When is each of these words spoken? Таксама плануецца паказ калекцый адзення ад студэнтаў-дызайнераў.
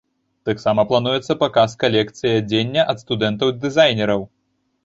Таксама 0.49 0.85
плануецца 0.91 1.33
паказ 1.43 1.75
калекцый 1.83 2.33
адзення 2.39 2.87
ад 2.95 3.05
студэнтаў-дызайнераў. 3.07 4.27